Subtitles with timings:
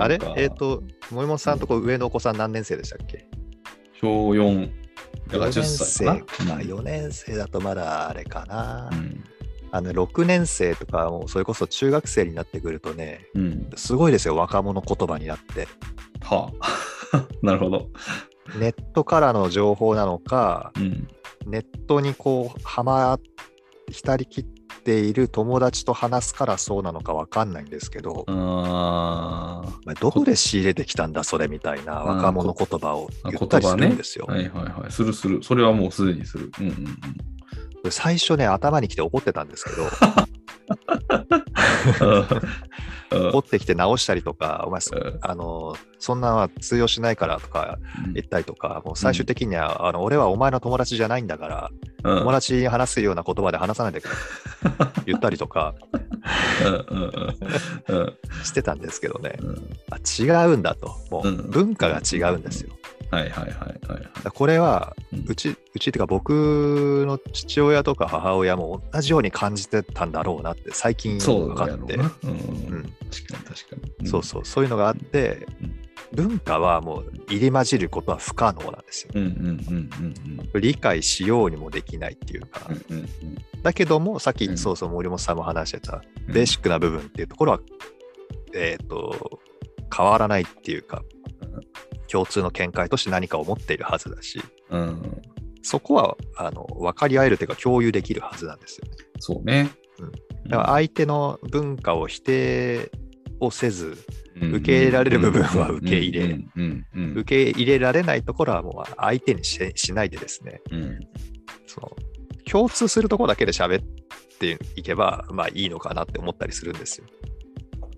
[0.00, 0.18] あれ？
[0.36, 3.28] えっ、と、森本さんとこ上のお子さん何年生でしたっけ？
[4.00, 4.70] 小4、
[5.28, 6.24] だから4 10年歳生かな。
[6.24, 8.90] かな、4年生だとまだあれかな。
[8.92, 9.24] うん。
[9.72, 13.70] あの6年生とか、もうそれこそ中学生になってくるとね、うん。
[13.76, 15.68] すごいですよ、若者言葉になって。
[16.22, 17.26] はあ。
[17.42, 17.88] なるほど。
[18.58, 21.08] ネットからの情報なのか、うん。
[21.46, 23.18] ネットにこう、はま、
[23.90, 24.44] 浸りきっ
[24.84, 29.09] ている友達と話すからそうなのかわかんないんですけど、あまあ
[30.00, 34.26] どこで仕入れてきたんだ、それみたいな若者言葉をあ言ったりするんですよ。
[34.26, 34.92] はいはいはい。
[34.92, 35.42] するする。
[35.42, 36.50] それはもうすでにする。
[36.58, 36.72] うんうん
[37.84, 37.92] うん。
[37.92, 39.88] 最初ね、頭にきて怒ってたんですけど、
[43.30, 47.78] 怒ってきて直したりとか、お前、うんあの、そんなのは通用しないからとか
[48.14, 51.70] 言ったりとか、もう最終的には、あの俺はお前の友達じゃないんだから、
[52.04, 54.14] うん友達に話すような言葉で話さないでくれ
[55.04, 56.20] 言ったりとかうんうんうんうん
[58.44, 59.76] してたんですけどね、うん。
[59.90, 61.50] あ違うんだと、もううん。
[61.50, 62.72] 文化が違うんですよ。
[63.10, 64.30] はいはいはいはい。
[64.32, 65.24] これはうん。
[65.28, 72.12] うち、うちっていうか僕の父親とか母親も同じように感じてたんだろうなって最近そう分かって、だろうな。
[72.24, 72.30] うん。
[72.30, 72.34] う
[72.78, 72.82] ん。
[73.10, 74.08] 確かに確かに。
[74.08, 75.80] そうそう、そういうのがあって、うん。
[76.12, 79.12] 文化はもう入り混じることは不可能なんですよ。
[79.14, 79.90] うんうんうん
[80.54, 83.08] うん理解しようにもできないっていうか、うんうん
[83.62, 84.58] だけども、さっき、うん。
[84.58, 86.32] そうそう森本さんも話してた、うん。
[86.32, 87.60] ベーシックな部分っていうところは、
[88.54, 89.40] えっ、と、
[89.94, 91.02] 変わらないっていうか、
[92.10, 95.22] 共通の見解として何かを持っているはずだし、うん。
[95.62, 98.86] そこはあの分かり合えるというか共有できるはずなんですよ。
[99.18, 99.70] そうね。
[100.48, 102.90] だから相手の文化を否定
[103.40, 103.98] をせず、
[104.40, 106.38] 受受け入れられる部分は受け入れ
[106.94, 110.98] 受け入れられないところはもう相手にししないでですね、うん
[111.66, 111.90] その
[112.50, 113.84] 共通するところだけで喋っ
[114.40, 117.06] ていけば、まあいいのかなって思ったりするんですよ。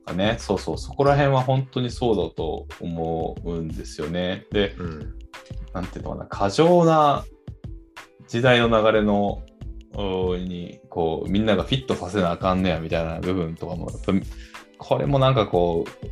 [0.04, 4.46] かね、そうそう、そこら辺は本当にそうだと思うんですよね。
[4.52, 5.14] で、うん。
[5.72, 7.24] なんていうのかな、過剰な
[8.28, 9.42] 時代の流れの
[9.94, 13.90] おに、こう、みんながフィットさせなあかんねやみたいな部分とかも、
[14.78, 16.08] これもなんかこう、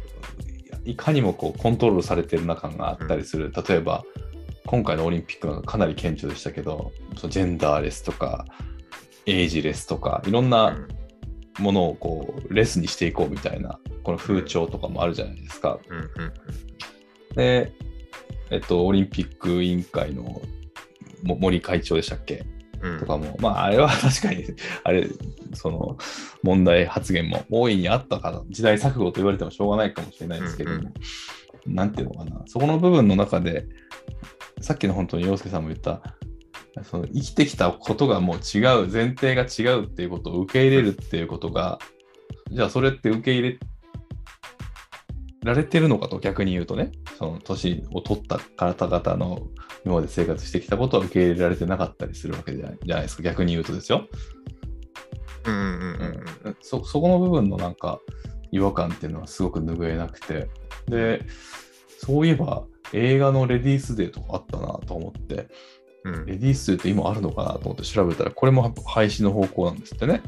[0.85, 3.53] いかにもこうコントロールされてる中があったりする。
[3.69, 4.05] 例えば、
[4.67, 8.47] 今回のオリンピックがかなり顕著でしたけど、そのジェンダーレスとか、
[9.27, 10.77] エイジレスとか、いろんな
[11.59, 15.79] ものをこうレスにしていこうみたいな、この風潮とかもあるじゃないですか。
[17.35, 17.73] で、
[18.51, 20.41] えっと、オリンピック委員会の
[21.23, 22.37] も森会長でしたっけ？
[22.37, 22.60] うん
[22.99, 24.45] とかも、まあ、あれは 確かに、
[24.85, 25.09] あれ、
[25.55, 25.99] その、
[26.43, 30.93] 問題発言も大いにあったから、時代錯誤と言われてもしょうがないかもしれないですけども、うん
[31.67, 33.67] なんていうのかな、そこの部分の中で、
[34.61, 36.03] さっきの本当に洋介さんも言った、
[36.85, 41.79] その生きてきたことがもう違う、前提が違うっていうことを受け入れるっていうことが、
[42.51, 43.59] じゃあそれって受け入れ
[45.45, 49.47] られてるのかと逆に言うとね、その年を取った方々の
[49.85, 54.09] 今まで生活してきたことは受け入れられてなかったりするわけじゃないじゃないですか、逆に言うとですよ。
[55.45, 58.01] うんうんうんうんそそこの部分のなんか
[58.53, 60.49] 違和感っていうのはすごく拭えなくて、
[60.89, 61.23] で、
[61.99, 62.65] そういえば
[62.95, 65.49] 映画のレディースデーとかあったなと思って、
[66.05, 70.23] うんレディースデーって今あるのかなと思って調べたら、これも廃止の方向なんですってね。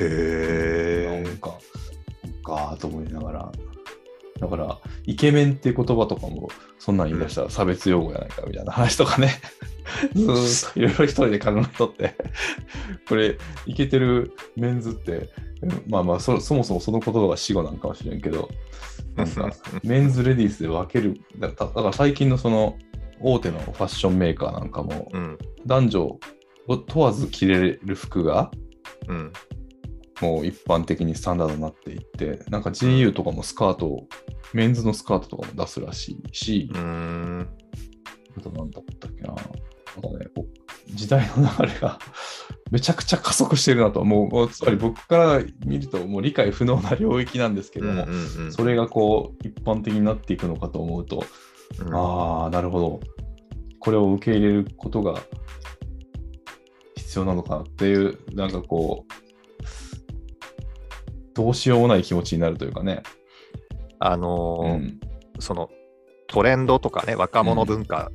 [0.00, 1.22] へえ。
[1.22, 1.58] なんか、
[2.42, 3.52] かと思いながら。
[4.40, 9.34] だから、イケメンっていう言葉とかも、そんなん言い出したら差別用語やないかみたいな話とかね、
[10.14, 12.14] ずーっといろいろ一人で考えとって、
[13.06, 13.36] これ、
[13.66, 15.28] イケてるメンズって、
[15.88, 18.48] まあまあそ、そもそもその言葉が死語なんかもしれんけど、
[19.14, 19.50] なんか、
[19.84, 22.78] メンズ、レディースで分ける、だだだから最近のその、
[23.20, 25.38] 大手のファッションメーカーなんかも、うん。
[25.66, 26.18] 男女
[26.68, 28.50] を問わず着れる服が、
[29.08, 29.32] うん
[30.20, 34.08] もう一般的にスタンダードになっていって、なんか GU とかもスカートを、
[34.52, 37.48] メンズのスカートとかも出すらしいしう、ん。
[38.36, 39.48] あとなんだったっけな、なんか
[40.18, 40.30] ね、
[40.94, 41.98] 時代の流れが
[42.70, 51.24] めちゃくちゃ加速してるなと、もう、つまり僕から見ると、もう理解不能な領域なんですけども、うんそれがこう、一般的になっていくのかと思うと、
[51.80, 51.94] うん。
[51.94, 53.00] ああ、なるほど。
[53.80, 55.20] これを受け入れることが
[56.96, 59.29] 必要なのかなっていう、なんかこう、
[61.34, 63.02] どうしようもない気持ちになるというかね。
[63.98, 65.00] あのーうん。
[65.38, 65.70] その
[66.26, 68.12] トレンドとかね若者文化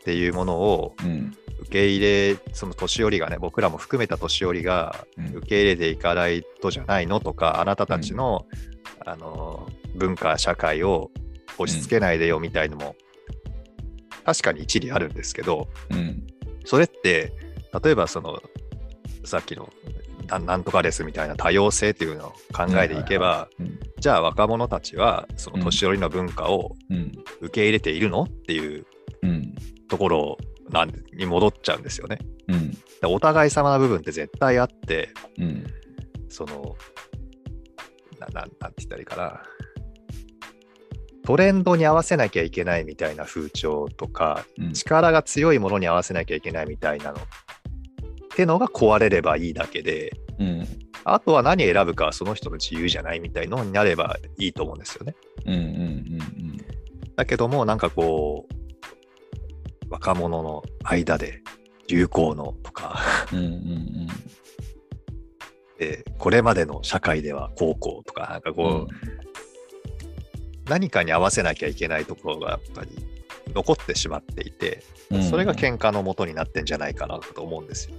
[0.00, 1.36] っていうものをうん。
[1.58, 8.44] 受け入れその年寄りがね僕らも含めた年寄りがうん受け入れていかないとじゃないのとかあなたたちの,、
[9.04, 11.10] あのー文化社会を
[11.58, 12.94] 押し付けないでよみたいのも、
[14.26, 16.26] 確かに一理あるんですけどうん。
[16.66, 17.32] それって
[17.82, 18.42] 例えばその
[19.24, 19.72] さっきの
[20.26, 27.12] ななんとかですみたいな多様性っていうのを考えていけば、うんじゃあ若者たちはその年寄りの文化をうん。
[27.40, 28.86] 受け入れているのっていう
[29.22, 29.54] うん。
[29.88, 30.36] ところ
[30.70, 32.18] なんに戻っちゃうんですよね。
[32.48, 32.70] うん。
[32.72, 35.66] でお互い様な部分って絶対あって、うん。
[36.28, 36.76] その、
[38.20, 39.42] ななんなんて言ったらいいかな。
[41.24, 44.72] トレンドに合わせなきゃいけないみたいな風潮とか、うん。
[44.72, 47.24] 力が強いものに合わせなきゃいけないみたいなのっ
[48.36, 50.68] てのが壊れればいいだけで、うん。
[51.04, 55.14] あとは何選ぶかはその人の自由じゃないみたいのになればいいと思うんですよね。
[55.46, 55.54] うん。
[55.54, 56.18] うん。
[57.16, 58.54] だけども、なんかこう、
[59.88, 61.42] 若者の間で
[61.88, 63.00] 流行のとか、
[63.32, 63.38] うん。
[63.38, 64.06] うん。
[65.78, 72.90] えーこれまでの社会では高校とか、なんかこう、何かに合わせなきゃいけないところがやっぱり
[73.54, 75.22] 残ってしまっていて、うん。
[75.22, 77.94] それが喧嘩の元になってんじゃないかなと思うんですよ。